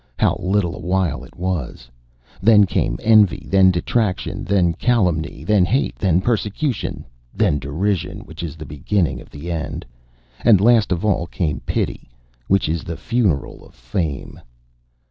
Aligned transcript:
How 0.17 0.35
little 0.41 0.75
a 0.75 0.79
while 0.79 1.23
it 1.23 1.35
was! 1.37 1.87
Then 2.41 2.65
came 2.65 2.97
envy; 3.03 3.45
then 3.47 3.69
detraction; 3.69 4.43
then 4.43 4.73
calumny; 4.73 5.43
then 5.43 5.63
hate; 5.63 5.95
then 5.95 6.21
persecution. 6.21 7.05
Then 7.35 7.59
derision, 7.59 8.21
which 8.21 8.41
is 8.41 8.55
the 8.55 8.65
beginning 8.65 9.21
of 9.21 9.29
the 9.29 9.51
end. 9.51 9.85
And 10.43 10.59
last 10.59 10.91
of 10.91 11.05
all 11.05 11.27
came 11.27 11.59
pity, 11.67 12.09
which 12.47 12.67
is 12.67 12.83
the 12.83 12.97
funeral 12.97 13.63
of 13.63 13.75
fame. 13.75 14.39